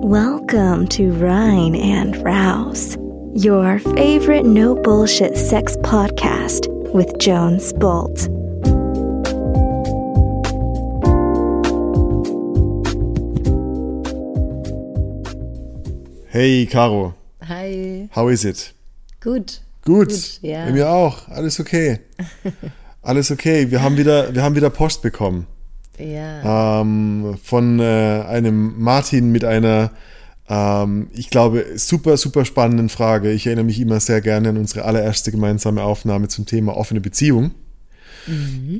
[0.00, 2.96] Welcome to Rhine and Rouse,
[3.34, 8.28] your favorite no bullshit sex podcast with Jones Bolt.
[16.28, 17.14] Hey, Caro.
[17.42, 18.08] Hi.
[18.12, 18.72] How is it?
[19.18, 19.60] Gut.
[19.84, 20.08] Gut.
[20.08, 20.66] Gut, ja.
[20.66, 21.28] Bei mir auch.
[21.28, 21.98] Alles okay.
[23.02, 23.70] Alles okay.
[23.70, 25.48] Wir haben wieder, wir haben wieder Post bekommen.
[25.98, 26.80] Ja.
[26.80, 29.90] Ähm, von äh, einem Martin mit einer,
[30.48, 33.32] ähm, ich glaube, super, super spannenden Frage.
[33.32, 37.52] Ich erinnere mich immer sehr gerne an unsere allererste gemeinsame Aufnahme zum Thema offene Beziehung.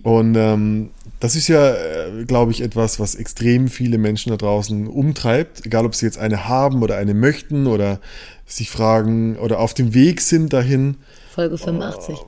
[0.02, 4.87] Und ähm, das ist ja, äh, glaube ich, etwas, was extrem viele Menschen da draußen
[4.87, 8.00] umtreibt, egal ob sie jetzt eine haben oder eine möchten oder
[8.47, 10.97] sich fragen oder auf dem Weg sind dahin.
[11.30, 12.19] Folge 85.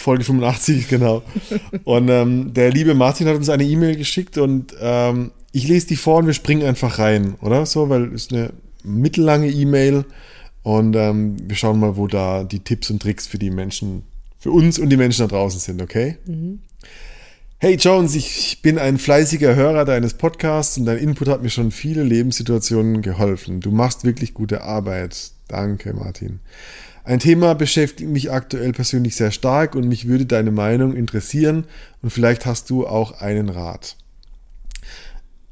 [0.00, 1.22] Folge 85, genau.
[1.84, 5.96] Und ähm, der liebe Martin hat uns eine E-Mail geschickt und ähm, ich lese die
[5.96, 7.66] vor und wir springen einfach rein, oder?
[7.66, 10.04] So, weil es ist eine mittellange E-Mail
[10.62, 14.02] und ähm, wir schauen mal, wo da die Tipps und Tricks für die Menschen,
[14.38, 16.16] für uns und die Menschen da draußen sind, okay?
[17.58, 21.72] Hey Jones, ich bin ein fleißiger Hörer deines Podcasts und dein Input hat mir schon
[21.72, 23.60] viele Lebenssituationen geholfen.
[23.60, 25.32] Du machst wirklich gute Arbeit.
[25.46, 26.40] Danke, Martin.
[27.04, 31.64] Ein Thema beschäftigt mich aktuell persönlich sehr stark und mich würde deine Meinung interessieren
[32.02, 33.96] und vielleicht hast du auch einen Rat.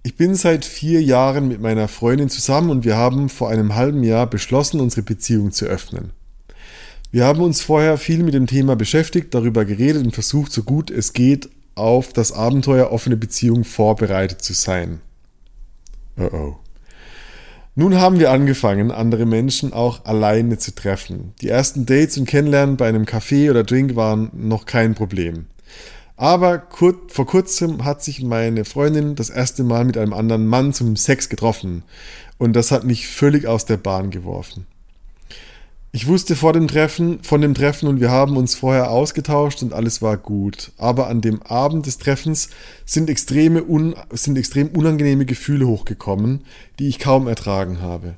[0.02, 4.02] Ich bin seit vier Jahren mit meiner Freundin zusammen und wir haben vor einem halben
[4.02, 6.12] Jahr beschlossen, unsere Beziehung zu öffnen.
[7.10, 10.90] Wir haben uns vorher viel mit dem Thema beschäftigt, darüber geredet und versucht, so gut
[10.90, 15.00] es geht, auf das Abenteuer offene Beziehung vorbereitet zu sein.
[16.18, 16.56] Oh oh.
[17.80, 21.32] Nun haben wir angefangen, andere Menschen auch alleine zu treffen.
[21.40, 25.46] Die ersten Dates und Kennenlernen bei einem Café oder Drink waren noch kein Problem.
[26.16, 30.72] Aber kur vor kurzem hat sich meine Freundin das erste Mal mit einem anderen Mann
[30.72, 31.84] zum Sex getroffen.
[32.36, 34.66] Und das hat mich völlig aus der Bahn geworfen.
[35.98, 39.72] Ich wusste vor dem Treffen, von dem Treffen und wir haben uns vorher ausgetauscht und
[39.72, 40.70] alles war gut.
[40.76, 42.50] Aber an dem Abend des Treffens
[42.86, 46.44] sind, extreme un, sind extrem unangenehme Gefühle hochgekommen,
[46.78, 48.14] die ich kaum ertragen habe.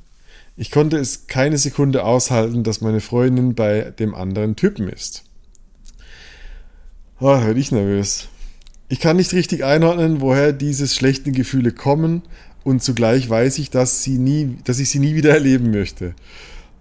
[0.59, 5.25] Ich konnte es keine Sekunde aushalten, dass meine Freundin bei dem anderen Typen ist.
[7.19, 8.29] Oh, da werde ich nervös.
[8.91, 12.25] Ich kann nicht richtig einordnen, woher diese schlechten Gefühle kommen
[12.63, 16.15] und zugleich weiß ich, dass, sie nie, dass ich sie nie wieder erleben möchte.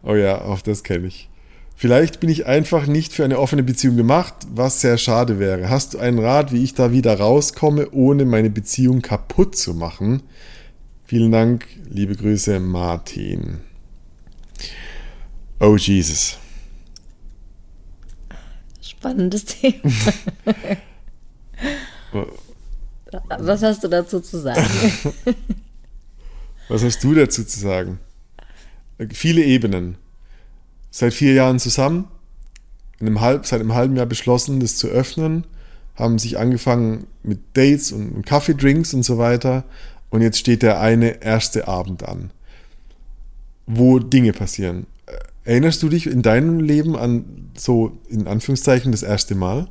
[0.03, 1.29] Oh ja, auch das kenne ich.
[1.75, 5.69] Vielleicht bin ich einfach nicht für eine offene Beziehung gemacht, was sehr schade wäre.
[5.69, 10.23] Hast du einen Rat, wie ich da wieder rauskomme, ohne meine Beziehung kaputt zu machen?
[11.05, 13.61] Vielen Dank, liebe Grüße, Martin.
[15.61, 16.37] Oh Jesus.
[18.81, 19.79] Spannendes Thema.
[23.39, 24.65] Was hast du dazu zu sagen?
[26.67, 27.99] Was hast du dazu zu sagen?
[29.11, 29.97] Viele Ebenen.
[30.91, 32.07] Seit vier Jahren zusammen,
[32.99, 35.45] in einem halb, seit einem halben Jahr beschlossen, das zu öffnen,
[35.95, 39.63] haben sich angefangen mit Dates und, und Kaffeedrinks und so weiter.
[40.09, 42.31] Und jetzt steht der eine erste Abend an,
[43.67, 44.87] wo Dinge passieren.
[45.43, 49.67] Erinnerst du dich in deinem Leben an so in Anführungszeichen das erste Mal?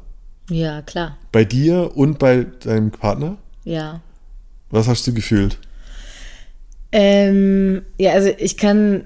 [0.51, 1.19] Ja, klar.
[1.33, 3.39] Bei dir und bei deinem Partner?
[3.65, 4.01] Ja.
[4.71, 5.59] Was hast du gefühlt?
[6.91, 9.05] Ähm, ja, also ich kann,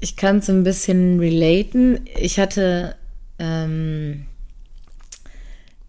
[0.00, 2.00] ich kann es ein bisschen relaten.
[2.16, 2.96] Ich hatte,
[3.38, 4.26] ähm,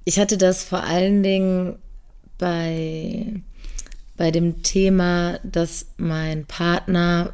[0.06, 1.76] ich hatte das vor allen Dingen
[2.38, 3.42] bei,
[4.18, 7.34] bei dem Thema, dass mein Partner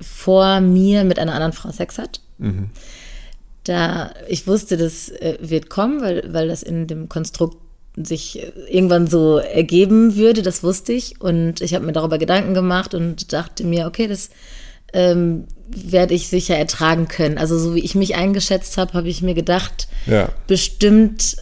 [0.00, 2.20] vor mir mit einer anderen Frau Sex hat.
[3.64, 7.56] Da ich wusste, das äh, wird kommen, weil, weil das in dem Konstrukt
[7.96, 11.20] sich äh, irgendwann so ergeben würde, das wusste ich.
[11.20, 14.30] Und ich habe mir darüber Gedanken gemacht und dachte mir, okay, das
[14.92, 17.38] ähm, werde ich sicher ertragen können.
[17.38, 20.28] Also so wie ich mich eingeschätzt habe, habe ich mir gedacht, Ja.
[20.46, 21.36] bestimmt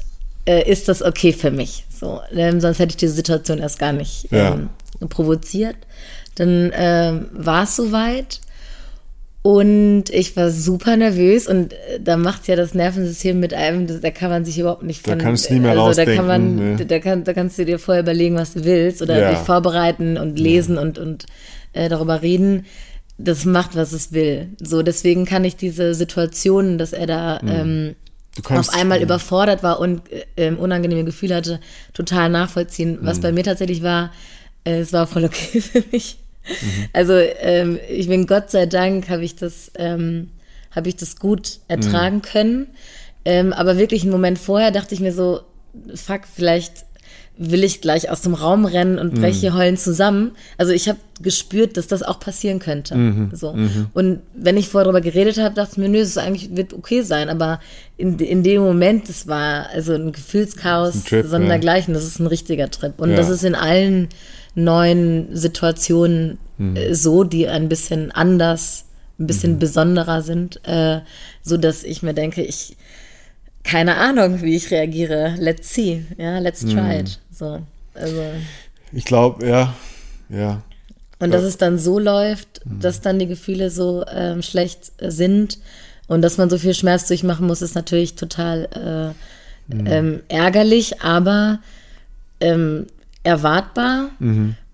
[0.46, 1.84] äh, ist das okay für mich.
[1.98, 4.54] So, ähm, sonst hätte ich diese Situation erst gar nicht Ja.
[4.54, 4.68] ähm,
[5.08, 5.76] provoziert.
[6.36, 8.40] Dann ähm, war es soweit
[9.42, 14.00] und ich war super nervös und äh, da macht ja das Nervensystem mit einem, das-
[14.00, 16.26] da kann man sich überhaupt nicht Da von, kannst du nie mehr also da kann
[16.26, 16.86] man, ne?
[16.86, 19.30] da, kann, da kannst du dir vorher überlegen, was du willst oder Ja.
[19.30, 21.24] dich vorbereiten und lesen und, und
[21.72, 22.66] äh, darüber reden.
[23.24, 24.48] Das macht, was es will.
[24.62, 27.94] So, deswegen kann ich diese Situationen, dass er da ähm,
[28.36, 31.60] Du kannst, auf einmal überfordert war und äh, ähm, unangenehme Gefühle hatte,
[31.92, 32.98] total nachvollziehen.
[33.02, 33.22] Was Mhm.
[33.22, 34.12] bei mir tatsächlich war,
[34.64, 36.18] äh, es war voll okay für mich.
[36.48, 36.88] Mhm.
[36.92, 40.30] Also ähm, ich bin Gott sei Dank habe ich das ähm,
[40.70, 42.22] habe ich das gut ertragen Mhm.
[42.22, 42.66] können.
[43.24, 45.40] Ähm, aber wirklich einen Moment vorher dachte ich mir so,
[45.94, 46.84] fuck, vielleicht
[47.42, 49.20] will ich gleich aus dem Raum rennen und Mhm.
[49.22, 50.32] breche heulen zusammen.
[50.58, 52.94] Also ich habe gespürt, dass das auch passieren könnte.
[52.94, 53.30] Mhm.
[53.32, 53.56] So.
[53.94, 56.74] Und wenn ich vorher darüber geredet habe, dachte ich mir, nö, es ist eigentlich wird
[56.74, 57.30] okay sein.
[57.30, 57.58] Aber
[57.96, 61.94] in, in dem Moment, das war also ein Gefühlschaos, Ein Trip, sondergleichen.
[61.94, 62.92] Das ist ein richtiger Trip.
[63.00, 63.16] Und Ja.
[63.16, 64.08] das ist in allen
[64.54, 66.76] neuen Situationen Mhm.
[66.76, 68.84] äh, so, die ein bisschen anders,
[69.18, 71.00] ein bisschen besonderer sind, äh,
[71.42, 72.76] so dass ich mir denke, ich
[73.64, 75.34] keine Ahnung, wie ich reagiere.
[75.38, 76.70] Let's see, ja, let's Mhm.
[76.70, 77.18] try it.
[77.32, 77.60] So,
[77.94, 78.22] also
[78.92, 79.74] Ich glaube, ja,
[80.28, 80.62] ja.
[81.18, 85.58] und dass es dann so läuft, dass dann die Gefühle so ähm, schlecht äh, sind
[86.08, 89.14] und dass man so viel Schmerz durchmachen muss, ist natürlich total
[89.72, 91.60] äh, ähm, ärgerlich, aber
[92.40, 92.86] ähm,
[93.22, 94.10] erwartbar.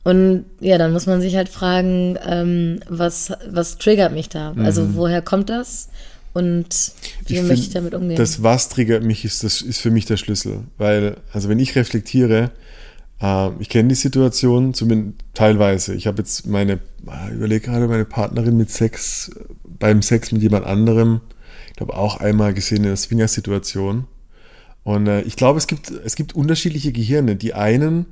[0.04, 4.54] Und ja, dann muss man sich halt fragen, ähm, was, was triggert mich da?
[4.56, 5.88] Also woher kommt das?
[6.36, 6.92] Und
[7.24, 8.18] wie möchte ich damit umgehen?
[8.18, 10.64] Das, was triggert mich, ist, das ist für mich der Schlüssel.
[10.76, 12.50] Weil, also wenn ich reflektiere,
[13.22, 15.94] äh, ich kenne die Situation zumindest teilweise.
[15.94, 16.80] Ich habe jetzt meine,
[17.28, 19.30] ich überlege gerade, meine Partnerin mit Sex,
[19.78, 21.22] beim Sex mit jemand anderem,
[21.68, 24.06] ich glaube auch einmal gesehen in der Swinger-Situation.
[24.84, 27.36] Und äh, ich glaube, es gibt, es gibt unterschiedliche Gehirne.
[27.36, 28.04] Die einen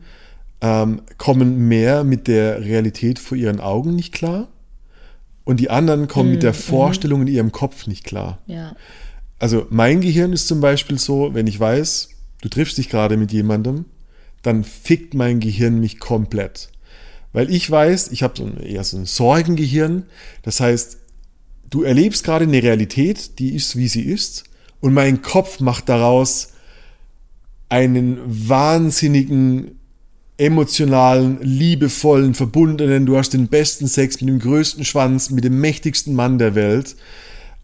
[0.62, 4.49] ähm, kommen mehr mit der Realität vor ihren Augen nicht klar.
[5.44, 8.38] Und die anderen kommen mit der Vorstellung in ihrem Kopf nicht klar.
[8.46, 8.75] ja.
[9.41, 12.08] Also mein Gehirn ist zum Beispiel so, wenn ich weiß,
[12.41, 13.85] du triffst dich gerade mit jemandem,
[14.41, 16.70] dann fickt mein Gehirn mich komplett.
[17.35, 20.05] Weil ich weiß, ich habe so ein, eher so ein Sorgengehirn.
[20.43, 20.99] Das heißt,
[21.69, 24.44] du erlebst gerade eine Realität, die ist, wie sie ist.
[24.81, 26.52] Und mein Kopf macht daraus
[27.69, 29.81] einen wahnsinnigen,
[30.36, 36.14] emotionalen, liebevollen, verbundenen, du hast den besten Sex mit dem größten Schwanz, mit dem mächtigsten
[36.14, 36.96] Mann der Welt.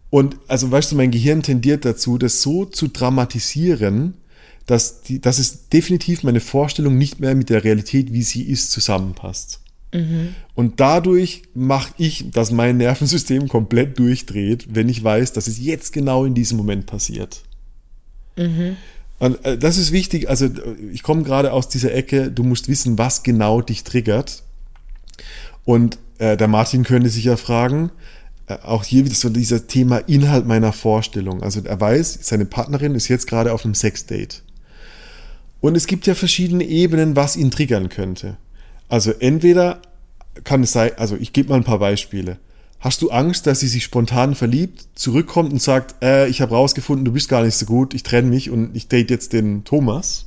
[0.09, 4.15] Und also weißt du, mein Gehirn tendiert dazu, das so zu dramatisieren,
[4.65, 8.71] dass, die, dass es definitiv meine Vorstellung nicht mehr mit der Realität, wie sie ist,
[8.71, 9.59] zusammenpasst.
[10.55, 15.91] Und dadurch mache ich, dass mein Nervensystem komplett durchdreht, wenn ich weiß, dass es jetzt
[15.91, 17.43] genau in diesem Moment passiert.
[19.21, 20.29] Und äh, das ist wichtig.
[20.29, 20.49] Also äh,
[20.91, 22.31] ich komme gerade aus dieser Ecke.
[22.31, 24.41] Du musst wissen, was genau dich triggert.
[25.63, 27.91] Und äh, der Martin könnte sich ja fragen,
[28.47, 31.43] äh, auch hier wieder so dieser Thema Inhalt meiner Vorstellung.
[31.43, 34.41] Also er weiß, seine Partnerin ist jetzt gerade auf einem Sexdate.
[35.59, 38.37] Und es gibt ja verschiedene Ebenen, was ihn triggern könnte.
[38.89, 39.83] Also entweder
[40.43, 42.39] kann es sein, also ich gebe mal ein paar Beispiele.
[42.81, 47.05] Hast du Angst, dass sie sich spontan verliebt, zurückkommt und sagt, äh, ich habe rausgefunden,
[47.05, 50.25] du bist gar nicht so gut, ich trenne mich und ich date jetzt den Thomas?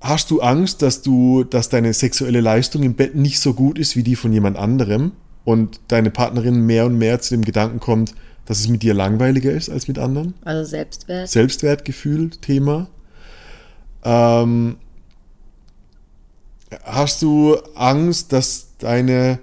[0.00, 3.94] Hast du Angst, dass du, dass deine sexuelle Leistung im Bett nicht so gut ist
[3.94, 5.12] wie die von jemand anderem
[5.44, 8.14] und deine Partnerin mehr und mehr zu dem Gedanken kommt,
[8.46, 10.32] dass es mit dir langweiliger ist als mit anderen?
[10.46, 11.28] Also Selbstwert.
[11.28, 12.88] Selbstwertgefühl Thema.
[14.02, 14.76] Ähm,
[16.84, 19.40] hast du Angst, dass deine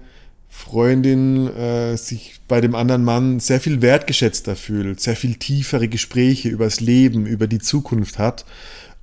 [0.57, 6.49] Freundin äh, sich bei dem anderen Mann sehr viel wertgeschätzter fühlt, sehr viel tiefere Gespräche
[6.49, 8.43] über das Leben, über die Zukunft hat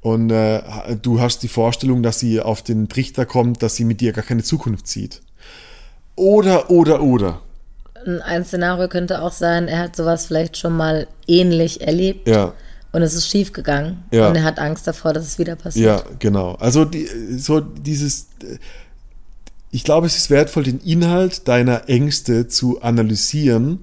[0.01, 0.63] und äh,
[1.01, 4.25] du hast die Vorstellung, dass sie auf den Trichter kommt, dass sie mit dir gar
[4.25, 5.23] keine Zukunft sieht.
[6.17, 7.41] Oder, oder, oder.
[8.25, 12.53] Ein Szenario könnte auch sein, er hat sowas vielleicht schon mal ähnlich erlebt Ja.
[12.93, 14.29] und es ist schief gegangen Ja.
[14.29, 15.87] und er hat Angst davor, dass es wieder passiert.
[15.87, 16.55] Ja, genau.
[16.57, 17.07] Also die,
[17.39, 18.27] so dieses,
[19.75, 23.81] ich glaube, es ist wertvoll, den Inhalt deiner Ängste zu analysieren,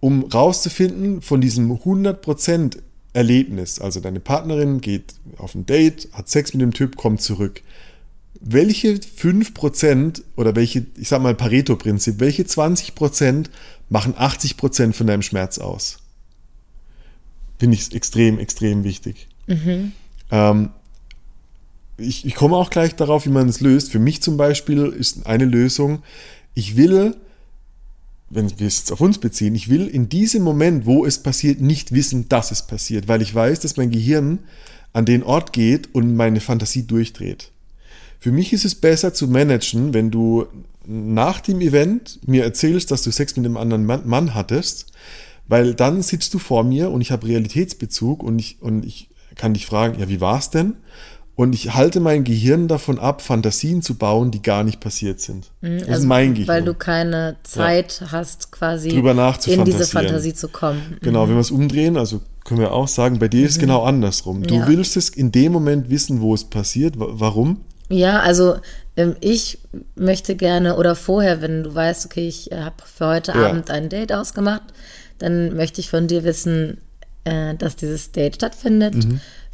[0.00, 2.78] um rauszufinden von diesem 100%
[3.12, 3.78] Erlebnis.
[3.78, 7.60] Also deine Partnerin geht auf ein Date, hat Sex mit dem Typ, kommt zurück.
[8.40, 13.50] Welche 5% oder welche, ich sag mal Pareto-Prinzip, welche 20%
[13.90, 15.98] machen 80% von deinem Schmerz aus?
[17.58, 19.28] Finde ich extrem, extrem wichtig.
[20.30, 20.70] Ähm,
[21.98, 23.90] ich, ich komme auch gleich darauf, wie man es löst.
[23.90, 26.02] Für mich zum Beispiel ist eine Lösung,
[26.54, 27.16] ich will,
[28.30, 31.60] wenn wir es jetzt auf uns beziehen, ich will in diesem Moment, wo es passiert,
[31.60, 34.40] nicht wissen, dass es passiert, weil ich weiß, dass mein Gehirn
[34.92, 37.50] an den Ort geht und meine Fantasie durchdreht.
[38.18, 40.46] Für mich ist es besser zu managen, wenn du
[40.86, 44.86] nach dem Event mir erzählst, dass du Sex mit einem anderen Mann, hattest,
[45.46, 49.54] weil dann sitzt du vor mir und ich habe Realitätsbezug und ich, und ich kann
[49.54, 50.74] dich fragen, ja, wie war's denn?
[51.38, 55.52] Und ich halte mein Gehirn davon ab, Fantasien zu bauen, die gar nicht passiert sind.
[55.60, 56.46] Das ist mein Gehirn.
[56.46, 59.12] Mhm, Also, Weil du keine Zeit hast, quasi Drüber
[59.46, 60.96] in diese Fantasie zu kommen.
[61.00, 63.84] Genau, wenn wir es umdrehen, also können wir auch sagen, bei dir ist es genau
[63.84, 64.42] andersrum.
[64.42, 64.66] Du Ja.
[64.66, 66.98] willst es in dem Moment wissen, wo es passiert.
[66.98, 67.60] Wa- Warum?
[67.88, 68.56] Ja, also
[68.96, 69.58] ähm, ich
[69.94, 73.50] möchte gerne oder vorher, wenn du weißt, okay, ich habe für heute Ja.
[73.50, 74.64] Abend ein Date ausgemacht,
[75.18, 76.78] dann möchte ich von dir wissen,
[77.22, 79.06] äh, dass dieses Date stattfindet.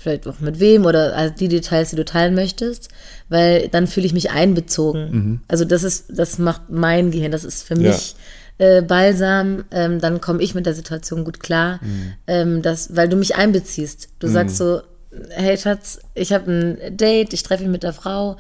[0.04, 2.90] Vielleicht auch mit wem oder also die Details, die du teilen möchtest,
[3.30, 5.40] weil dann fühle ich mich einbezogen.
[5.48, 7.88] Also das ist, das macht mein Gehirn, das ist für Ja.
[7.88, 8.14] mich
[8.58, 11.80] äh, Balsam, ähm, dann komme ich mit der Situation gut klar,
[12.26, 14.10] ähm, dass, weil du mich einbeziehst.
[14.18, 14.82] Du sagst so,
[15.30, 18.36] hey Schatz, ich habe ein Date, ich treffe mich mit der Frau,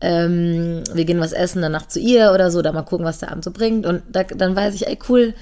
[0.00, 3.32] ähm, wir gehen was essen, danach zu ihr oder so, da mal gucken, was der
[3.32, 3.86] Abend so bringt.
[3.86, 5.34] Und da, dann weiß ich, ey cool,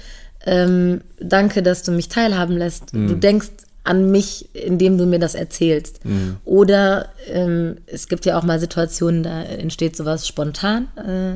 [0.47, 2.93] ähm, danke, dass du mich teilhaben lässt.
[2.93, 3.49] Du denkst
[3.87, 6.01] an mich, indem du mir das erzählst.
[6.45, 10.87] Oder ähm, es gibt ja auch mal Situationen, da entsteht sowas spontan.
[10.97, 11.33] Äh,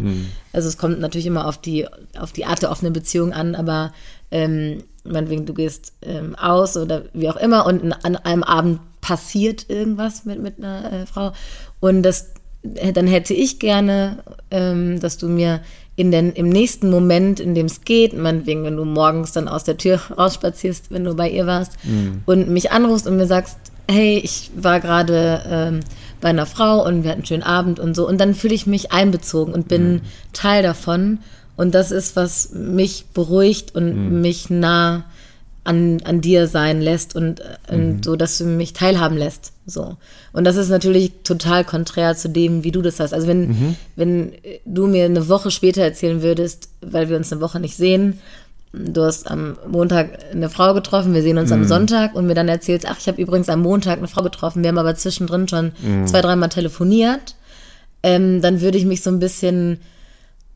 [0.53, 1.87] Also es kommt natürlich immer auf die,
[2.19, 3.93] auf die Art der offenen Beziehung an, aber
[4.31, 9.69] ähm, meinetwegen, du gehst ähm, aus oder wie auch immer und an einem Abend passiert
[9.69, 11.31] irgendwas mit, mit einer äh, Frau
[11.79, 12.31] und das
[12.63, 15.61] dann hätte ich gerne, ähm, dass du mir
[15.95, 19.63] in den, im nächsten Moment, in dem es geht, meinetwegen, wenn du morgens dann aus
[19.63, 21.73] der Tür rausspazierst, wenn du bei ihr warst
[22.25, 23.57] und mich anrufst und mir sagst,
[23.89, 25.79] hey, ich war gerade ähm,
[26.21, 28.07] bei einer Frau und wir hatten einen schönen Abend und so.
[28.07, 30.01] Und dann fühle ich mich einbezogen und bin
[30.33, 31.19] Teil davon.
[31.57, 35.03] Und das ist, was mich beruhigt und mich nah
[35.63, 39.53] an, an dir sein lässt und, äh, und so, dass du mich teilhaben lässt.
[39.65, 39.97] So.
[40.33, 43.13] Und das ist natürlich total konträr zu dem, wie du das hast.
[43.13, 44.33] Also wenn, wenn
[44.65, 48.19] du mir eine Woche später erzählen würdest, weil wir uns eine Woche nicht sehen,
[48.73, 52.47] du hast am Montag eine Frau getroffen, wir sehen uns am Sonntag und mir dann
[52.47, 55.73] erzählst, ach, ich habe übrigens am Montag eine Frau getroffen, wir haben aber zwischendrin schon
[56.05, 57.35] zwei, dreimal telefoniert,
[58.01, 59.79] ähm, dann würde ich mich so ein bisschen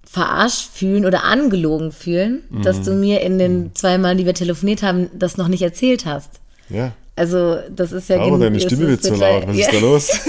[0.09, 4.83] verarscht fühlen oder angelogen fühlen, dass du mir in den zwei Mal, die wir telefoniert
[4.83, 6.29] haben, das noch nicht erzählt hast.
[6.69, 6.93] Ja.
[7.15, 9.47] Also, das ist ja Aber deine Stimme wird so laut.
[9.47, 10.09] Was ja, ist da los?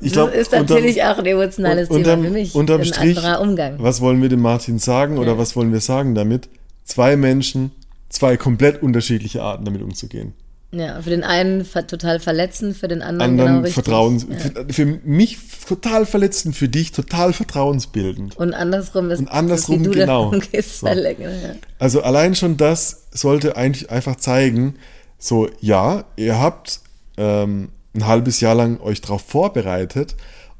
[0.00, 2.54] ich glaub, Das ist unterm- natürlich auch ein emotionales un- Thema unterm- für mich.
[2.54, 3.74] Unterm ein Strich, anderer Umgang.
[3.78, 5.38] was wollen wir dem Martin sagen oder Ja.
[5.38, 6.48] was wollen wir sagen damit?
[6.84, 7.70] Zwei Menschen,
[8.08, 10.34] zwei komplett unterschiedliche Arten damit umzugehen.
[10.72, 13.74] Ja, für den einen total verletzend, für den anderen, Anderen genau richtig.
[13.74, 14.36] Vertrauens, Ja.
[14.38, 18.36] für, für mich total verletzend, für dich total vertrauensbildend.
[18.36, 20.32] Und andersrum ist Und andersrum du genau.
[20.32, 20.86] So.
[20.86, 21.34] verlängern.
[21.42, 21.54] Ja.
[21.80, 24.76] Also allein schon das sollte eigentlich einfach zeigen,
[25.18, 26.80] so ja, ihr habt
[27.16, 30.14] ähm, ein halbes Jahr lang euch darauf vorbereitet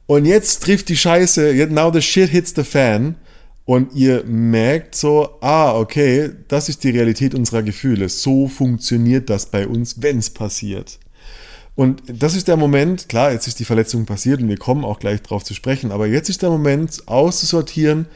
[0.06, 3.14] und jetzt trifft die Scheiße, now the shit hits the fan
[3.70, 8.08] und ihr merkt so, ah, okay, das ist die Realität unserer Gefühle.
[8.08, 10.98] So funktioniert das bei uns, wenn es passiert.
[11.76, 14.98] Und das ist der Moment, klar, jetzt ist die Verletzung passiert und wir kommen auch
[14.98, 18.06] gleich drauf zu sprechen, aber jetzt ist der Moment auszusortieren,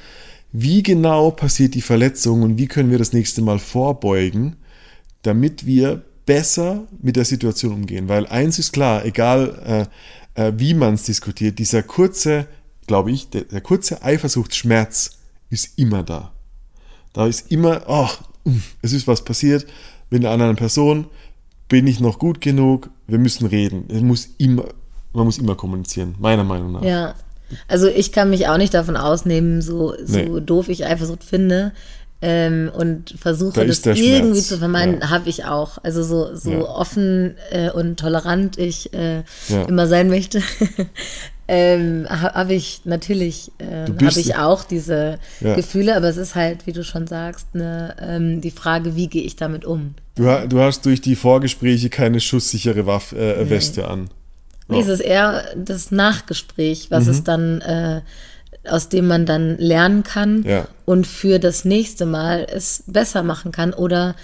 [0.51, 4.57] wie genau passiert die Verletzung und wie können wir das nächste Mal vorbeugen,
[5.23, 8.09] damit wir besser mit der Situation umgehen.
[8.09, 9.89] Weil eins ist klar, egal
[10.35, 12.49] äh, äh, wie man es diskutiert, dieser kurze,
[12.89, 15.19] glaube ich, der, der kurze Eifersuchtsschmerz
[15.51, 16.33] ist immer da.
[17.13, 19.67] Da ist immer, ach, mm, es ist was passiert
[20.11, 21.07] mit einer anderen Person,
[21.69, 23.85] bin ich noch gut genug, wir müssen reden.
[23.89, 24.65] Es muss immer,
[25.13, 26.83] man muss immer kommunizieren, meiner Meinung nach.
[26.83, 27.15] Ja,
[27.69, 30.41] also ich kann mich auch nicht davon ausnehmen, so, so Nee.
[30.41, 31.73] doof ich Eifersucht finde
[32.23, 35.11] ähm, und versuche Da das irgendwie Schmerz, zu vermeiden, ja.
[35.11, 35.79] habe ich auch.
[35.83, 36.61] Also so, so Ja.
[36.63, 39.63] offen äh, und tolerant ich äh, Ja.
[39.67, 40.43] immer sein möchte,
[41.47, 45.55] ähm, ha- habe ich natürlich, äh, habe ich auch diese Ja.
[45.55, 49.23] Gefühle, aber es ist halt, wie du schon sagst, ne, ähm, die Frage, wie gehe
[49.23, 49.95] ich damit um?
[50.15, 54.09] Du, ha- du hast durch die Vorgespräche keine schusssichere Waffe, äh, Weste an.
[54.69, 57.11] Nee, es ist eher das Nachgespräch, was Mhm.
[57.11, 58.01] es dann, äh,
[58.67, 60.67] aus dem man dann lernen kann Ja.
[60.87, 64.15] und für das nächste Mal es besser machen kann oder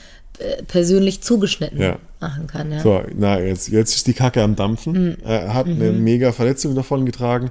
[0.66, 1.98] persönlich zugeschnitten Ja.
[2.20, 2.72] machen kann.
[2.72, 2.80] Ja.
[2.80, 5.20] So, na, jetzt, jetzt ist die Kacke am Dampfen.
[5.22, 7.50] Er hat eine mega Verletzung davon getragen.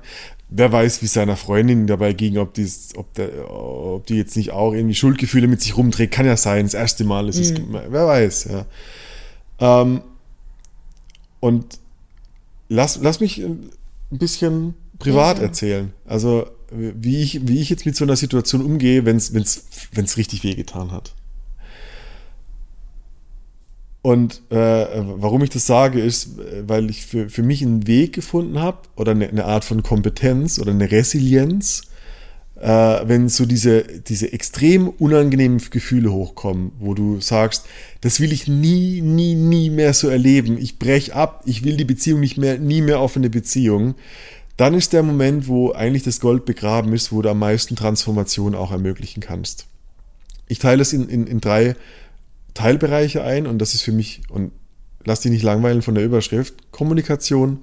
[0.50, 4.36] Wer weiß, wie es seiner Freundin dabei ging, ob, dies, ob, der, ob die jetzt
[4.36, 6.14] nicht auch irgendwie Schuldgefühle mit sich rumträgt.
[6.14, 7.54] Kann ja sein, das erste Mal ist es.
[7.70, 8.66] Wer weiß, ja.
[9.82, 10.02] Ähm,
[11.40, 11.80] und
[12.68, 13.70] lass, lass mich ein
[14.10, 15.44] bisschen privat Ja.
[15.44, 15.94] erzählen.
[16.06, 20.92] Also, wie ich, wie ich jetzt mit so einer Situation umgehe, wenn es richtig wehgetan
[20.92, 21.14] hat.
[24.02, 28.60] Und äh, warum ich das sage, ist, weil ich für, für mich einen Weg gefunden
[28.60, 31.82] habe oder eine, eine Art von Kompetenz oder eine Resilienz,
[32.62, 37.66] äh, wenn so diese, diese extrem unangenehmen Gefühle hochkommen, wo du sagst,
[38.00, 40.58] das will ich nie, nie, nie mehr so erleben.
[40.58, 43.96] Ich brech ab, ich will die Beziehung nicht mehr, nie mehr offene Beziehung.
[44.56, 48.56] Dann ist der Moment, wo eigentlich das Gold begraben ist, wo du am meisten Transformation
[48.56, 49.68] auch ermöglichen kannst.
[50.48, 51.76] Ich teile es in, in, in drei
[52.54, 54.52] Teilbereiche ein und das ist für mich, und
[55.06, 57.60] lass dich nicht langweilen von der Überschrift, Kommunikation,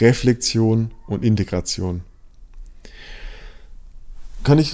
[0.00, 2.02] Reflexion und Integration.
[4.44, 4.72] Kann ich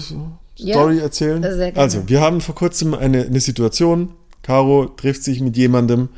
[0.57, 1.43] Ja, Story erzählen?
[1.43, 1.77] sehr gerne.
[1.77, 6.09] Also, wir haben vor kurzem eine, eine Situation, Caro trifft sich mit jemandem,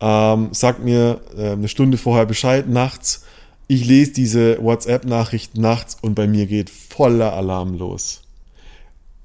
[0.00, 3.24] ähm, sagt mir äh, eine Stunde vorher Bescheid nachts.
[3.68, 8.22] Ich lese diese WhatsApp-Nachricht nachts und bei mir geht voller Alarm los.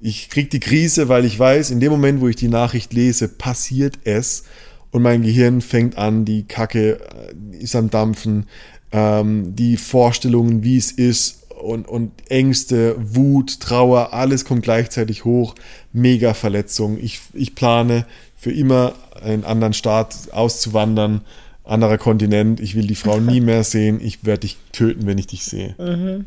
[0.04, 3.28] Ich krieg die Krise, weil ich weiß, in dem Moment, wo ich die Nachricht lese,
[3.28, 4.42] passiert es
[4.90, 8.46] und mein Gehirn fängt an, die Kacke äh, ist am Dampfen,
[8.90, 15.54] ähm, die Vorstellungen, wie es ist und, und Ängste, Wut, Trauer, alles kommt gleichzeitig hoch,
[15.92, 16.98] mega Verletzung.
[17.00, 18.04] Ich, ich plane
[18.36, 21.20] für immer einen anderen Staat auszuwandern,
[21.62, 25.28] anderer Kontinent, ich will die Frau nie mehr sehen, ich werde dich töten, wenn ich
[25.28, 25.76] dich sehe.
[25.78, 26.26] Mhm.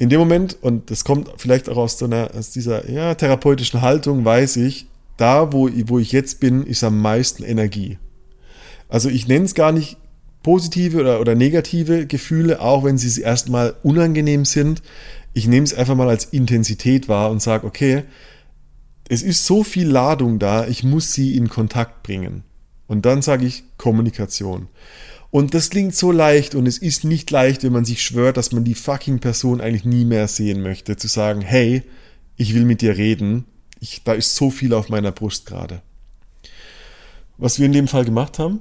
[0.00, 3.82] In dem Moment, und das kommt vielleicht auch aus, so einer, aus dieser ja, therapeutischen
[3.82, 4.86] Haltung, weiß ich,
[5.18, 7.98] da, wo, wo ich jetzt bin, ist am meisten Energie.
[8.88, 9.98] Also ich nenne es gar nicht
[10.42, 14.80] positive oder, oder negative Gefühle, auch wenn sie erstmal unangenehm sind.
[15.34, 18.04] Ich nehme es einfach mal als Intensität wahr und sage, okay,
[19.10, 22.42] es ist so viel Ladung da, ich muss sie in Kontakt bringen.
[22.86, 24.68] Und dann sage ich Kommunikation.
[25.30, 28.50] Und das klingt so leicht und es ist nicht leicht, wenn man sich schwört, dass
[28.50, 31.82] man die fucking Person eigentlich nie mehr sehen möchte, zu sagen, hey,
[32.36, 33.44] ich will mit dir reden,
[33.78, 35.82] ich, da ist so viel auf meiner Brust gerade.
[37.38, 38.60] Was wir in dem Fall gemacht haben,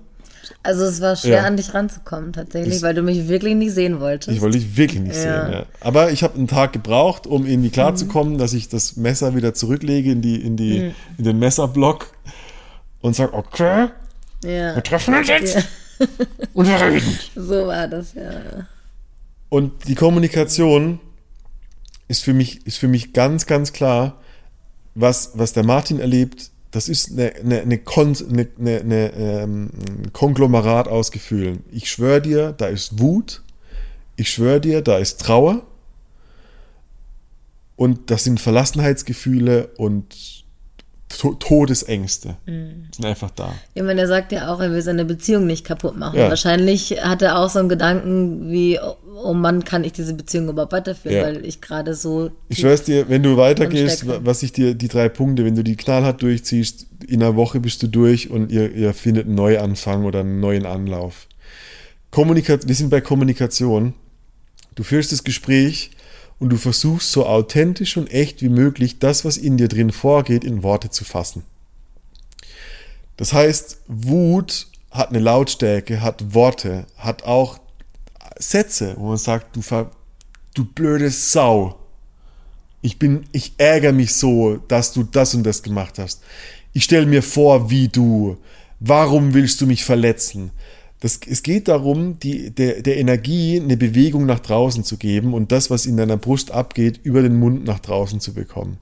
[0.64, 1.44] also es war schwer, ja.
[1.46, 4.36] an dich ranzukommen tatsächlich, ich, weil du mich wirklich nicht sehen wolltest.
[4.36, 5.46] Ich wollte dich wirklich nicht ja.
[5.46, 5.66] sehen, ja.
[5.80, 8.38] Aber ich habe einen Tag gebraucht, um irgendwie klarzukommen, mhm.
[8.40, 10.96] dass ich das Messer wieder zurücklege in, die, in, die, mhm.
[11.18, 12.12] in den Messerblock
[13.02, 13.88] und sage, okay,
[14.42, 15.58] wir treffen uns jetzt
[16.56, 17.20] reden.
[17.36, 18.68] So war das, ja.
[19.50, 21.00] Und die Kommunikation
[22.08, 24.20] ist für mich, ist für mich ganz, ganz klar,
[24.96, 29.70] was, was der Martin erlebt, das ist eine, eine, eine, Kon eine, eine, eine ähm,
[30.14, 31.64] Konglomerat aus Gefühlen.
[31.72, 33.42] Ich schwöre dir, da ist Wut,
[34.16, 35.66] ich schwöre dir, da ist Trauer
[37.76, 40.39] und das sind Verlassenheitsgefühle und
[41.10, 42.88] Todesängste mhm.
[42.96, 43.54] sind einfach da.
[43.74, 46.20] Ich meine, er sagt ja auch, er will seine Beziehung nicht kaputt machen.
[46.20, 46.30] Ja.
[46.30, 48.80] Wahrscheinlich hat er auch so einen Gedanken wie,
[49.24, 51.24] oh Mann, kann ich diese Beziehung überhaupt weiterführen, ja.
[51.24, 52.30] weil ich gerade so.
[52.48, 55.76] Ich schwör's dir, wenn du weitergehst, was ich dir, die drei Punkte, wenn du die
[55.76, 60.20] knallhart durchziehst, in einer Woche bist du durch und ihr, ihr findet einen Neuanfang oder
[60.20, 61.28] einen neuen Anlauf.
[62.12, 63.94] Kommunikation, wir sind bei Kommunikation.
[64.76, 65.92] Du führst das Gespräch
[66.40, 70.44] und du versuchst so authentisch und echt wie möglich das, was in dir drin vorgeht,
[70.44, 71.44] in Worte zu fassen.
[73.18, 77.60] Das heißt, Wut hat eine Lautstärke, hat Worte, hat auch
[78.38, 79.92] Sätze, wo man sagt, du, ver,
[80.54, 81.78] du blöde Sau.
[82.82, 86.22] Ich bin, ich ärgere mich so, dass du das und das gemacht hast.
[86.72, 88.38] Ich stelle mir vor, wie du.
[88.80, 90.52] Warum willst du mich verletzen?
[91.00, 95.52] Das, es geht darum, die, der, der Energie eine Bewegung nach draußen zu geben und
[95.52, 98.78] das, was in deiner Brust abgeht, über den Mund nach draußen zu bekommen.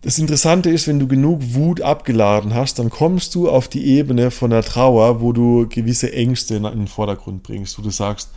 [0.00, 4.32] Das Interessante ist, wenn du genug Wut abgeladen hast, dann kommst du auf die Ebene
[4.32, 8.30] von der Trauer, wo du gewisse Ängste in den Vordergrund bringst, wo du sagst,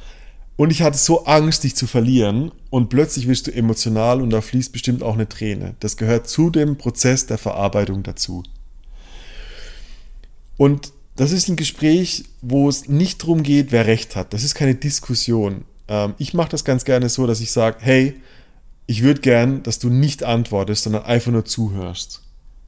[0.58, 4.42] und ich hatte so Angst, dich zu verlieren, und plötzlich wirst du emotional und da
[4.42, 5.76] fließt bestimmt auch eine Träne.
[5.80, 8.44] Das gehört zu dem Prozess der Verarbeitung dazu.
[10.58, 14.34] Und das ist ein Gespräch, wo es nicht darum geht, wer recht hat.
[14.34, 15.66] Das ist keine Diskussion.
[15.88, 18.16] Ähm, ich mache das ganz gerne so, dass ich sage, hey,
[18.88, 22.22] ich würde gern, dass du nicht antwortest, sondern einfach nur zuhörst.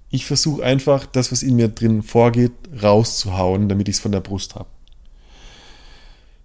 [0.09, 4.21] Ich versuche einfach, das, was in mir drin vorgeht, rauszuhauen, damit ich es von der
[4.21, 4.69] Brust habe.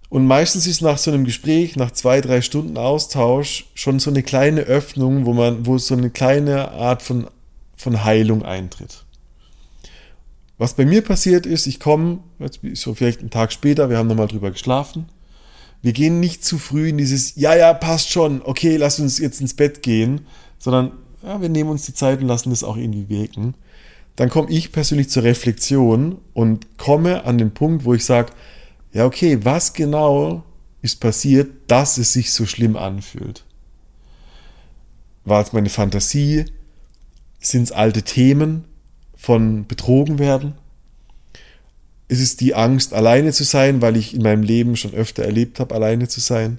[0.09, 4.21] Und meistens ist nach so einem Gespräch, nach zwei, drei Stunden Austausch, schon so eine
[4.21, 7.27] kleine Öffnung, wo man, wo so eine kleine Art von,
[7.75, 9.02] von Heilung eintritt.
[10.63, 12.19] Was bei mir passiert ist, ich komme,
[12.73, 15.09] so vielleicht einen Tag später, wir haben nochmal drüber geschlafen.
[15.81, 19.41] Wir gehen nicht zu früh in dieses, ja, ja, passt schon, okay, lass uns jetzt
[19.41, 20.21] ins Bett gehen,
[20.59, 23.55] sondern ja, wir nehmen uns die Zeit und lassen das auch irgendwie wirken.
[24.15, 28.31] Dann komme ich persönlich zur Reflexion und komme an den Punkt, wo ich sage,
[28.93, 30.45] ja, okay, was genau
[30.81, 33.43] ist passiert, dass es sich so schlimm anfühlt?
[35.25, 36.45] War es meine Fantasie?
[37.41, 38.63] Sind es alte Themen?
[39.23, 40.55] Von betrogen werden?
[42.09, 45.61] Ist es die Angst, alleine zu sein, weil ich in meinem Leben schon öfter erlebt
[45.61, 46.57] habe, alleine zu sein?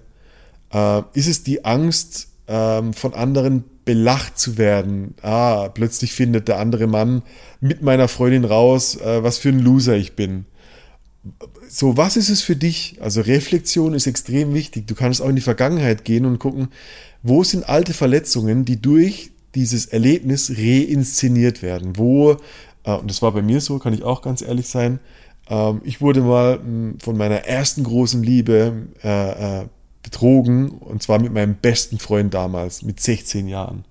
[0.72, 5.14] Äh, ist es die Angst, ähm, von anderen belacht zu werden?
[5.20, 7.22] Ah, plötzlich findet der andere Mann
[7.60, 10.46] mit meiner Freundin raus, äh, was für ein Loser ich bin.
[11.68, 12.96] So, was ist es für dich?
[13.02, 14.86] Also Reflexion ist extrem wichtig.
[14.86, 16.68] Du kannst auch in die Vergangenheit gehen und gucken,
[17.22, 22.36] wo sind alte Verletzungen, die durch dieses Erlebnis reinszeniert werden, wo,
[22.84, 25.00] äh, und das war bei mir so, kann ich auch ganz ehrlich sein,
[25.48, 29.66] ähm, ich wurde mal mh, von meiner ersten großen Liebe äh, äh,
[30.02, 33.84] betrogen, und zwar mit meinem besten Freund damals, mit 16 Jahren.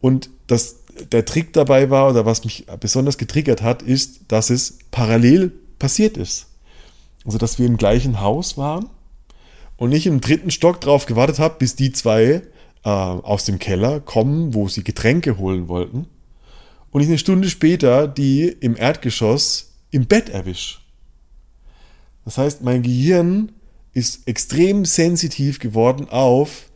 [0.00, 0.76] Und das
[1.12, 6.16] der Trick dabei war oder was mich besonders getriggert hat, ist, dass es parallel passiert
[6.16, 6.46] ist.
[7.24, 8.88] Also, dass wir im gleichen Haus waren
[9.76, 12.42] und ich im dritten Stock drauf gewartet habe, bis die zwei
[12.84, 16.06] äh, aus dem Keller kommen, wo sie Getränke holen wollten.
[16.90, 20.78] Und ich eine Stunde später die im Erdgeschoss im Bett erwische.
[22.24, 23.52] Das heißt, mein Gehirn
[23.92, 26.70] ist extrem sensitiv geworden auf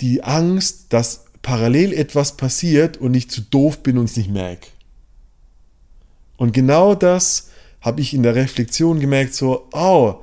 [0.00, 4.68] die Angst, dass parallel etwas passiert und ich zu doof bin und es nicht merke.
[6.36, 10.16] Und genau das habe ich in der Reflexion gemerkt, so, oh,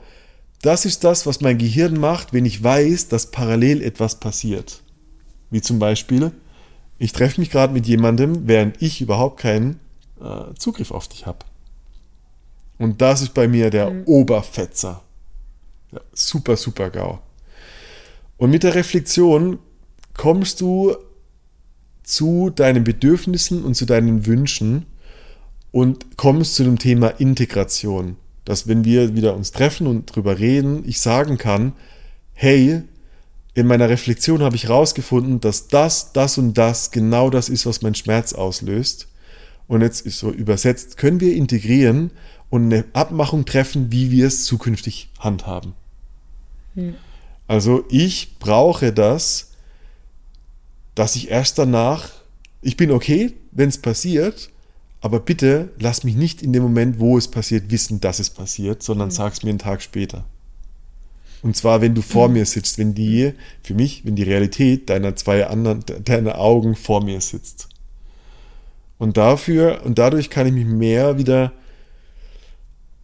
[0.61, 4.81] das ist das, was mein Gehirn macht, wenn ich weiß, dass parallel etwas passiert.
[5.49, 6.31] Wie zum Beispiel,
[6.97, 9.79] ich treffe mich gerade mit jemandem, während ich überhaupt keinen
[10.21, 11.39] äh, Zugriff auf dich habe.
[12.77, 14.03] Und das ist bei mir der mhm.
[14.05, 15.01] Oberfetzer.
[15.91, 17.19] Ja, super, super GAU.
[18.37, 19.59] Und mit der Reflexion
[20.13, 20.95] kommst du
[22.03, 24.85] zu deinen Bedürfnissen und zu deinen Wünschen
[25.71, 28.17] und kommst zu dem Thema Integration.
[28.43, 31.73] Dass wenn wir wieder uns treffen und drüber reden, ich sagen kann,
[32.33, 32.83] hey,
[33.55, 37.81] in meiner Reflexion habe ich herausgefunden, dass das, das und das genau das ist, was
[37.81, 39.07] mein Schmerz auslöst.
[39.67, 42.11] Und jetzt ist so übersetzt, können wir integrieren
[42.49, 45.73] und eine Abmachung treffen, wie wir es zukünftig handhaben.
[46.75, 46.95] Hm.
[47.47, 49.51] Also ich brauche das,
[50.93, 52.11] dass ich erst danach,
[52.61, 54.49] ich bin okay, wenn es passiert,
[54.99, 58.83] aber bitte lass mich nicht in dem Moment, wo es passiert, wissen, dass es passiert,
[58.83, 59.27] sondern hm.
[59.27, 60.25] es mir einen Tag später.
[61.45, 65.15] Und zwar, wenn du vor mir sitzt, wenn die, für mich, wenn die Realität deiner
[65.15, 67.69] zwei anderen, deiner Augen vor mir sitzt.
[68.97, 71.51] Und dafür, und dadurch kann ich mich mehr wieder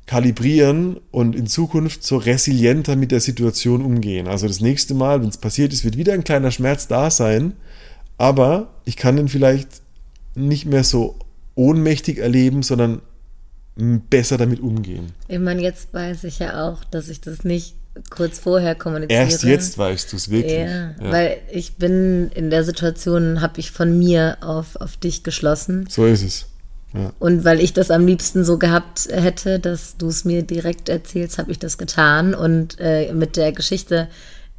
[0.07, 4.27] kalibrieren und in Zukunft so resilienter mit der Situation umgehen.
[4.27, 7.53] Also das nächste Mal, wenn es passiert ist, wird wieder ein kleiner Schmerz da sein,
[8.17, 9.83] aber ich kann den vielleicht
[10.33, 11.19] nicht mehr so
[11.53, 13.03] ohnmächtig erleben, sondern
[13.75, 15.11] besser damit umgehen.
[15.27, 17.75] Ich meine, jetzt weiß ich ja auch, dass ich das nicht
[18.09, 19.21] kurz vorher kommuniziere.
[19.21, 20.53] Erst jetzt weißt du es wirklich.
[20.53, 25.23] Ja, ja, weil ich bin in der Situation, habe ich von mir auf, auf dich
[25.23, 25.87] geschlossen.
[25.89, 26.45] So ist es.
[27.19, 31.37] Und weil ich das am liebsten so gehabt hätte, dass du es mir direkt erzählst,
[31.37, 32.33] habe ich das getan.
[32.33, 34.09] Und äh, mit der Geschichte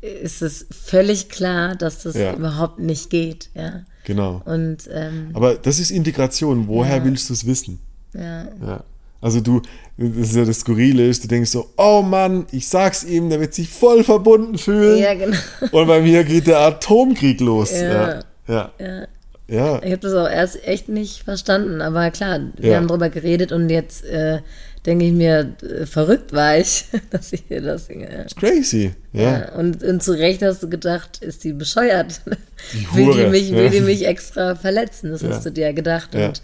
[0.01, 2.33] ist es völlig klar, dass das ja.
[2.35, 3.51] überhaupt nicht geht.
[3.55, 3.85] Ja.
[4.05, 4.41] Genau.
[4.47, 6.69] Und, ähm, Aber das ist Integration.
[6.69, 7.05] Woher ja.
[7.05, 7.81] willst du es wissen?
[8.15, 8.83] Ja.
[9.23, 9.63] Also du,
[9.97, 13.41] das ist ja das Skurrile ist, du denkst so, oh Mann, ich sag's ihm, der
[13.41, 14.99] wird sich voll verbunden fühlen.
[14.99, 15.37] Ja, genau.
[15.71, 17.71] Und bei mir geht der Atomkrieg los.
[17.71, 18.23] Ja.
[18.49, 18.73] ja.
[18.79, 19.07] ja.
[19.49, 19.83] Ja.
[19.83, 22.77] Ich habe das auch erst echt nicht verstanden, aber klar, wir ja.
[22.77, 24.41] haben drüber geredet und jetzt äh,
[24.87, 28.09] denke ich mir, äh, verrückt war ich, dass ich hier das singe.
[28.11, 28.25] Ja.
[28.41, 29.53] Crazy, ja.
[29.53, 32.23] Und, und zu Recht hast du gedacht, ist die bescheuert?
[32.73, 33.17] Die Hure.
[33.17, 35.11] will, die mich, will die mich extra verletzen?
[35.11, 36.15] Das hast du dir ja gedacht.
[36.15, 36.43] Und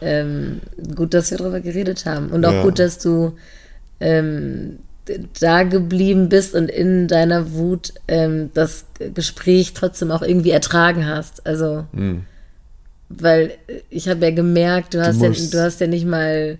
[0.00, 0.60] ähm,
[0.94, 2.30] gut, dass wir darüber geredet haben.
[2.30, 3.36] Und auch gut, dass du
[4.00, 4.78] ähm,
[5.40, 8.84] da geblieben bist und in deiner Wut ähm, das
[9.14, 11.46] Gespräch trotzdem auch irgendwie ertragen hast.
[11.46, 11.86] Also.
[11.92, 12.26] Mhm
[13.10, 13.54] weil
[13.90, 16.58] ich habe ja gemerkt, du hast, du, ja, du hast ja nicht mal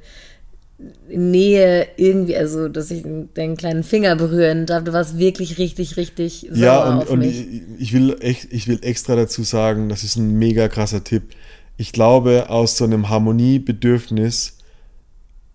[1.09, 4.83] Nähe irgendwie, also dass ich deinen kleinen Finger berühren darf.
[4.85, 7.41] Du warst wirklich richtig, richtig sauer Ja, und, auf und mich.
[7.41, 11.23] Ich, ich, will echt, ich will extra dazu sagen, das ist ein mega krasser Tipp.
[11.81, 14.59] Ich glaube, aus so einem Harmoniebedürfnis,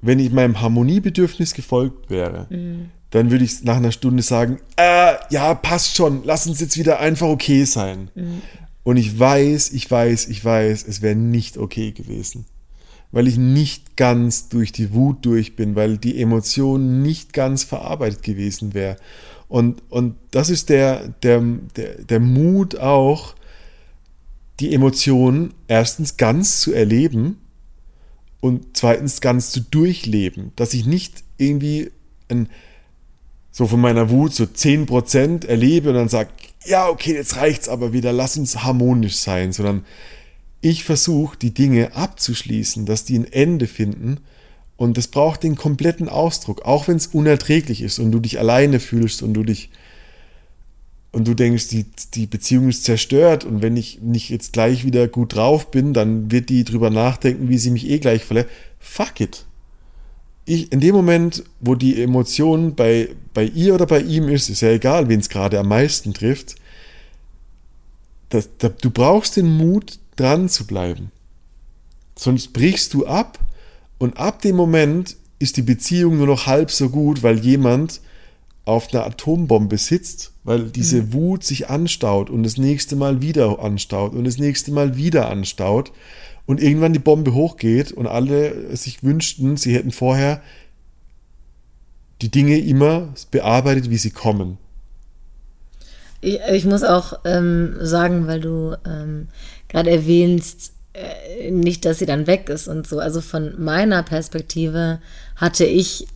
[0.01, 2.89] wenn ich meinem Harmoniebedürfnis gefolgt wäre, mhm.
[3.11, 6.99] dann würde ich nach einer Stunde sagen, äh, ja, passt schon, lass uns jetzt wieder
[6.99, 8.09] einfach okay sein.
[8.15, 8.41] Mhm.
[8.81, 12.47] Und ich weiß, ich weiß, ich weiß, es wäre nicht okay gewesen.
[13.11, 18.23] Weil ich nicht ganz durch die Wut durch bin, weil die Emotion nicht ganz verarbeitet
[18.23, 18.97] gewesen wäre.
[19.47, 21.43] Und, und das ist der, der,
[21.75, 23.35] der, der Mut auch,
[24.59, 27.39] die Emotionen erstens ganz zu erleben
[28.39, 30.51] und zweitens ganz zu durchleben.
[30.55, 31.91] Dass ich nicht irgendwie
[32.29, 32.49] ein,
[33.51, 36.29] so von meiner Wut so 10% erlebe und dann sage,
[36.65, 39.85] ja, okay, jetzt reicht's aber wieder, lass uns harmonisch sein, sondern
[40.61, 44.21] ich versuche, die Dinge abzuschließen, dass die ein Ende finden.
[44.77, 48.79] Und das braucht den kompletten Ausdruck, auch wenn es unerträglich ist und du dich alleine
[48.79, 49.69] fühlst und du dich
[51.15, 55.07] und du denkst, die, die Beziehung ist zerstört und wenn ich nicht jetzt gleich wieder
[55.07, 58.49] gut drauf bin, dann wird die drüber nachdenken, wie sie mich eh gleich verletzt.
[58.79, 59.45] Fuck it
[60.45, 64.61] ich, in dem Moment, wo die Emotion bei, bei ihr oder bei ihm ist, ist
[64.61, 66.55] ja egal, wen es gerade am meisten trifft,
[68.29, 71.11] das, das, du brauchst den Mut, dran zu bleiben.
[72.17, 73.39] Sonst brichst du ab
[73.97, 77.99] und ab dem Moment ist die Beziehung nur noch halb so gut, weil jemand
[78.65, 81.13] auf einer Atombombe sitzt, weil diese Mhm.
[81.13, 85.91] Wut sich anstaut und das nächste Mal wieder anstaut und das nächste Mal wieder anstaut
[86.47, 90.41] und irgendwann die Bombe hochgeht und alle sich wünschten, sie hätten vorher
[92.21, 94.57] die Dinge immer bearbeitet, wie sie kommen.
[96.21, 99.27] Ich, ich muss auch ähm, sagen, weil du ähm,
[99.67, 102.99] gerade erwähnst, äh, nicht, dass sie dann weg ist und so.
[102.99, 104.99] Also von meiner Perspektive
[105.35, 106.07] hatte ich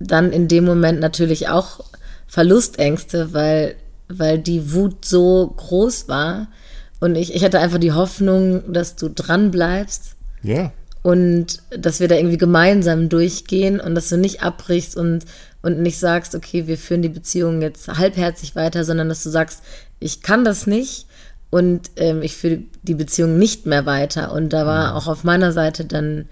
[0.00, 1.80] dann in dem Moment natürlich auch
[2.28, 3.74] Verlustängste, weil,
[4.08, 6.48] weil die Wut so groß war.
[7.00, 10.72] Und ich, ich hatte einfach die Hoffnung, dass du dran bleibst Ja.
[11.02, 15.24] und dass wir da irgendwie gemeinsam durchgehen und dass du nicht abbrichst und,
[15.62, 19.62] und nicht sagst, okay, wir führen die Beziehung jetzt halbherzig weiter, sondern dass du sagst,
[20.00, 21.06] ich kann das nicht
[21.50, 24.32] und ähm, ich führe die Beziehung nicht mehr weiter.
[24.32, 26.26] Und da war auch auf meiner Seite dann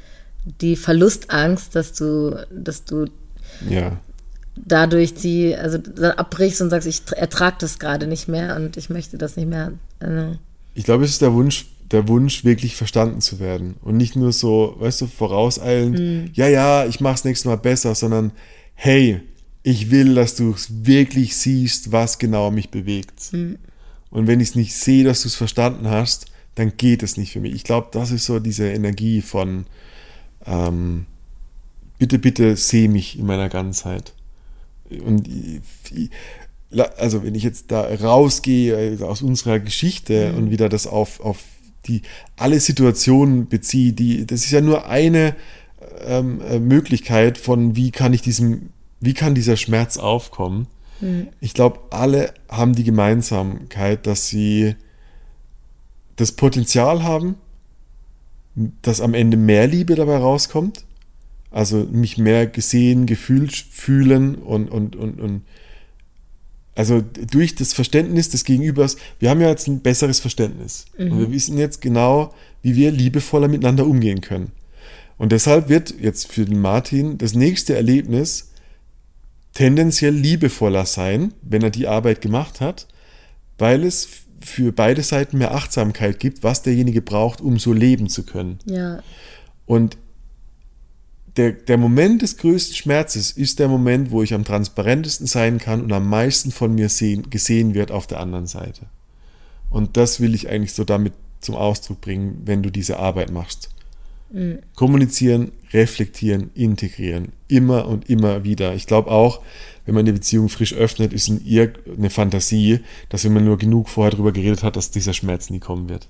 [0.61, 3.07] die Verlustangst, dass du, dass du
[3.69, 3.99] Ja.
[4.57, 8.91] Dadurch die, also dann abbrichst und sagst, ich ertrage das gerade nicht mehr und ich
[8.91, 9.73] möchte das nicht mehr.
[10.01, 10.37] Also,
[10.75, 13.77] Ich glaube, es ist der Wunsch, der Wunsch, wirklich verstanden zu werden.
[13.83, 18.33] Und nicht nur so, weißt du, vorauseilend, ja, ja, ich mach's nächstes Mal besser, sondern
[18.75, 19.21] hey,
[19.63, 23.31] ich will, dass du wirklich siehst, was genau mich bewegt.
[24.11, 27.33] Und wenn ich es nicht sehe, dass du es verstanden hast, dann geht es nicht
[27.33, 27.55] für mich.
[27.55, 29.67] Ich glaube, das ist so diese Energie von
[30.47, 31.07] ähm,
[31.99, 34.13] bitte, bitte seh mich in meiner Ganzheit.
[35.05, 36.11] Und ich,
[36.99, 41.43] also wenn ich jetzt da rausgehe aus unserer Geschichte und wieder das auf, auf
[41.87, 42.03] die
[42.37, 45.37] alle Situationen beziehe, die, das ist ja nur eine
[46.07, 48.71] ähm, äh, Möglichkeit von wie kann ich diesem,
[49.01, 50.67] wie kann dieser Schmerz aufkommen.
[51.41, 54.77] Ich glaube, alle haben die Gemeinsamkeit, dass sie
[56.17, 57.37] das Potenzial haben,
[58.83, 60.85] dass am Ende mehr Liebe dabei rauskommt.
[61.57, 65.41] Also mich mehr gesehen, gefühlt fühlen und, und, und, und
[66.75, 70.85] also durch das Verständnis des Gegenübers, wir haben ja jetzt ein besseres Verständnis.
[71.13, 74.53] Und wir wissen jetzt genau, wie wir liebevoller miteinander umgehen können.
[75.17, 78.51] Und deshalb wird jetzt für den Martin das nächste Erlebnis
[79.55, 82.87] tendenziell liebevoller sein, wenn er die Arbeit gemacht hat,
[83.57, 84.07] weil es
[84.41, 88.59] für beide Seiten mehr Achtsamkeit gibt, was derjenige braucht, um so leben zu können.
[88.67, 89.03] ja,
[89.65, 89.97] Und
[91.37, 95.83] der, der Moment des größten Schmerzes ist der Moment, wo ich am transparentesten sein kann
[95.83, 98.87] und am meisten von mir sehen, gesehen wird auf der anderen Seite.
[99.71, 103.71] Und das will ich eigentlich so damit zum Ausdruck bringen, wenn du diese Arbeit machst.
[104.75, 107.33] Kommunizieren, reflektieren, integrieren.
[107.47, 108.75] Immer und immer wieder.
[108.75, 109.41] Ich glaube auch,
[109.85, 113.57] wenn man eine Beziehung frisch öffnet, ist in ihr eine Fantasie, dass wenn man nur
[113.57, 116.09] genug vorher darüber geredet hat, dass dieser Schmerz nie kommen wird.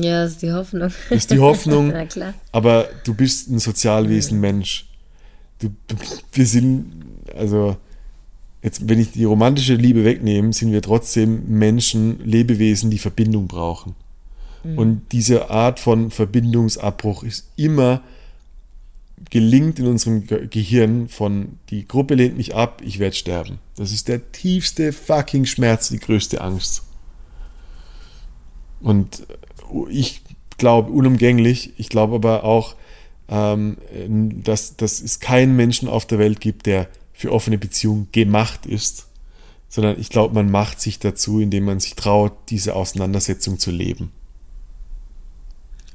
[0.00, 0.90] Ja, das ist die Hoffnung.
[1.10, 1.88] ist die Hoffnung.
[1.92, 2.34] Na klar.
[2.52, 4.86] Aber du bist ein Sozialwesen Mensch.
[5.58, 5.96] Du, du,
[6.32, 7.04] wir sind,
[7.36, 7.76] also,
[8.62, 13.94] jetzt, wenn ich die romantische Liebe wegnehme, sind wir trotzdem Menschen, Lebewesen, die Verbindung brauchen.
[14.64, 18.00] Und diese Art von Verbindungsabbruch ist immer
[19.30, 23.58] gelingt in unserem Ge Gehirn von die Gruppe lehnt mich ab, ich werde sterben.
[23.76, 26.82] Das ist der tiefste fucking Schmerz, die größte Angst.
[28.80, 29.26] Und
[29.88, 30.22] ich
[30.58, 32.76] glaube unumgänglich, ich glaube aber auch,
[33.28, 33.76] ähm,
[34.42, 39.06] dass, dass es keinen Menschen auf der Welt gibt, der für offene Beziehungen gemacht ist,
[39.68, 44.12] sondern ich glaube, man macht sich dazu, indem man sich traut, diese Auseinandersetzung zu leben.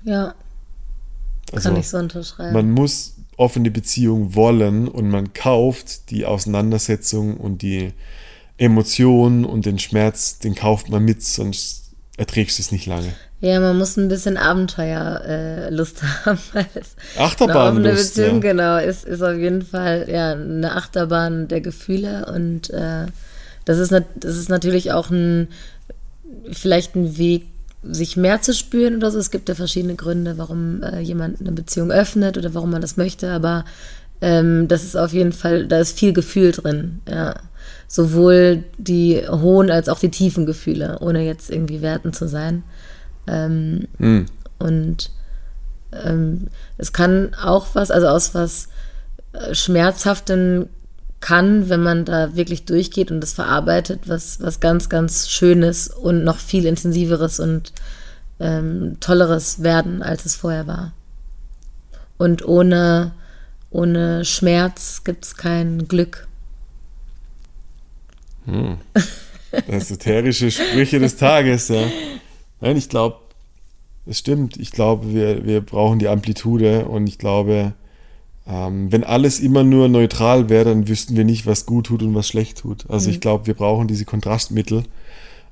[0.03, 0.33] Ja,
[1.51, 2.53] Also, kann ich so unterschreiben.
[2.53, 7.93] man muss offene Beziehung wollen und man kauft die Auseinandersetzung und die
[8.57, 13.13] Emotionen und den Schmerz, den kauft man mit, sonst erträgst du es nicht lange.
[13.39, 16.39] Ja, man muss ein bisschen Abenteuerlust äh, haben.
[17.17, 18.51] Achterbahnlust, Beziehung, ja.
[18.51, 23.05] genau, ist, ist auf jeden Fall ja, eine Achterbahn der Gefühle und äh,
[23.65, 25.49] das, ist, nat- das ist natürlich auch ein,
[26.51, 27.45] vielleicht ein Weg,
[27.83, 29.19] sich mehr zu spüren oder so.
[29.19, 32.97] Es gibt ja verschiedene Gründe, warum äh, jemand eine Beziehung öffnet oder warum man das
[32.97, 33.65] möchte, aber
[34.19, 37.35] ähm, das ist auf jeden Fall, da ist viel Gefühl drin, ja.
[37.89, 42.63] Sowohl die hohen als auch die tiefen Gefühle, ohne jetzt irgendwie werten zu sein.
[43.27, 43.87] Ähm,
[44.59, 45.11] Und
[45.91, 48.69] ähm, es kann auch was, also aus was
[49.33, 50.67] äh, Schmerzhaftem
[51.19, 56.23] kann, wenn man da wirklich durchgeht und das verarbeitet, was, was ganz, ganz Schönes und
[56.23, 57.73] noch viel intensiveres und
[58.39, 60.93] ähm, Tolleres werden, als es vorher war.
[62.17, 63.11] Und ohne,
[63.71, 66.27] ohne Schmerz gibt es kein Glück.
[69.67, 71.83] Esoterische Sprüche des Tages, ja.
[72.61, 73.17] Nein, ich glaube,
[74.05, 74.57] es stimmt.
[74.57, 77.73] Ich glaube, wir, wir brauchen die Amplitude und ich glaube,
[78.49, 82.15] Ähm, wenn alles immer nur neutral wäre, dann wüssten wir nicht, was gut tut und
[82.15, 82.89] was schlecht tut.
[82.89, 84.83] Also ich glaube, wir brauchen diese Kontrastmittel.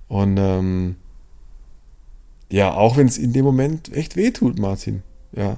[0.08, 0.96] Und ähm,
[2.50, 5.04] ja, auch wenn es in dem Moment echt weh tut, Martin.
[5.36, 5.58] Ja.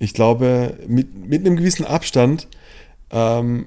[0.00, 2.48] Ich glaube, mit, mit einem gewissen Abstand
[3.12, 3.66] ähm,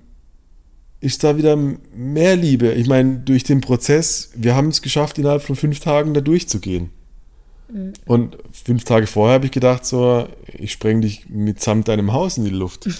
[1.02, 1.58] ist da wieder
[1.94, 2.72] mehr Liebe.
[2.74, 6.92] Ich meine, durch den Prozess, wir haben es geschafft, innerhalb von fünf Tagen da durchzugehen.
[7.70, 7.94] Mhm.
[8.06, 12.46] Und fünf Tage vorher habe ich gedacht, so, ich spreng dich mitsamt deinem Haus in
[12.46, 12.88] die Luft.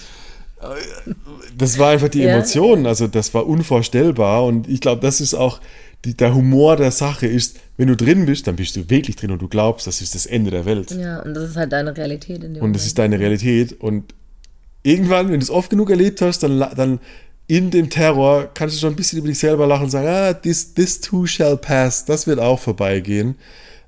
[1.58, 2.36] Das war einfach die ja.
[2.36, 5.60] Emotion, also das war unvorstellbar und ich glaube, das ist auch
[6.04, 9.32] die, der Humor der Sache ist, wenn du drin bist, dann bist du wirklich drin
[9.32, 10.92] und du glaubst, das ist das Ende der Welt.
[10.92, 14.14] Ja, und das ist halt deine Realität in dem Und das ist deine Realität und
[14.84, 17.00] irgendwann, wenn du es oft genug erlebt hast, dann, dann
[17.46, 20.32] in dem Terror kannst du schon ein bisschen über dich selber lachen und sagen, ah,
[20.32, 23.36] this, this too shall pass, das wird auch vorbeigehen.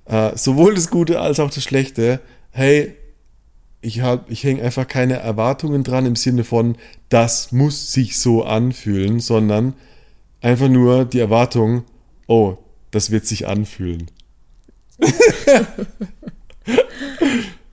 [0.06, 2.20] Uh, sowohl das Gute als auch das Schlechte.
[2.50, 2.94] Hey,
[3.80, 6.76] ich, ich hänge einfach keine Erwartungen dran im Sinne von,
[7.08, 9.74] das muss sich so anfühlen, sondern
[10.40, 11.84] einfach nur die Erwartung,
[12.26, 12.56] oh,
[12.90, 14.10] das wird sich anfühlen.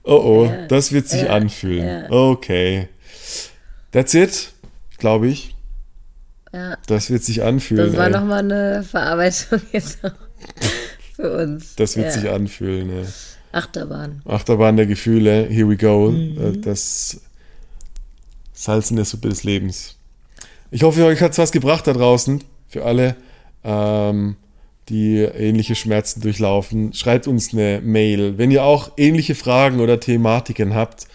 [0.04, 2.10] oh oh, das wird sich anfühlen.
[2.10, 2.88] Okay.
[3.92, 4.52] That's it,
[4.98, 5.54] glaube ich.
[6.52, 6.76] Ja.
[6.86, 7.86] Das wird sich anfühlen.
[7.86, 10.12] Das war nochmal eine Verarbeitung jetzt auch
[11.16, 11.76] für uns.
[11.76, 12.90] Das wird sich anfühlen.
[12.90, 13.08] Ja.
[13.52, 14.22] Achterbahn.
[14.24, 16.10] Achterbahn der Gefühle, here we go.
[16.10, 16.62] Mhm.
[16.62, 17.20] Das
[18.52, 19.96] Salz in der Suppe des Lebens.
[20.70, 22.42] Ich hoffe, euch hat es was gebracht da draußen.
[22.68, 23.16] Für alle.
[23.64, 24.36] Ähm,
[24.88, 28.36] die ähnliche Schmerzen durchlaufen, schreibt uns eine Mail.
[28.36, 31.06] Wenn ihr auch ähnliche Fragen oder Thematiken habt, äh,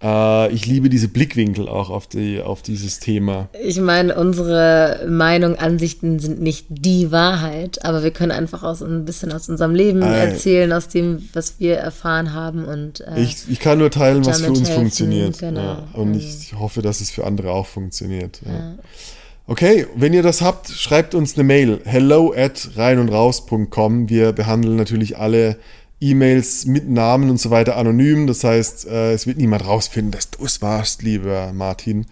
[0.00, 3.48] ich liebe diese Blickwinkel auch auf, die, auf dieses Thema.
[3.64, 9.04] Ich meine, unsere Meinung, Ansichten sind nicht die Wahrheit, aber wir können einfach aus, ein
[9.04, 12.64] bisschen aus unserem Leben äh, erzählen, aus dem, was wir erfahren haben.
[12.64, 14.82] Und, äh, ich, ich kann nur teilen, was für uns helfen.
[14.82, 15.38] funktioniert.
[15.40, 15.60] Genau.
[15.60, 18.40] Ja, und ich hoffe, dass es für andere auch funktioniert.
[18.46, 18.52] Ja.
[18.52, 18.74] Ja.
[19.50, 21.80] Okay, wenn ihr das habt, schreibt uns eine Mail.
[21.84, 24.10] Hello at reinundraus.com.
[24.10, 25.56] Wir behandeln natürlich alle
[26.00, 28.26] E-Mails mit Namen und so weiter anonym.
[28.26, 32.06] Das heißt, äh, es wird niemand rausfinden, dass du es warst, lieber Martin.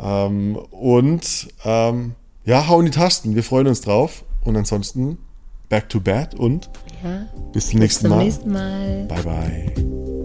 [0.00, 3.34] Ähm, und ähm, ja, hau in die Tasten.
[3.34, 4.24] Wir freuen uns drauf.
[4.44, 5.18] Und ansonsten
[5.68, 6.68] back to bed und
[7.02, 9.06] ja, bis zum, nächsten, bis zum nächsten Mal.
[9.08, 10.21] Bye bye.